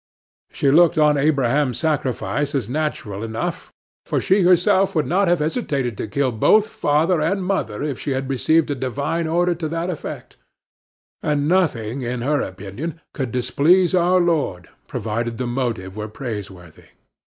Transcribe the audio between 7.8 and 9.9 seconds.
if she had received a divine order to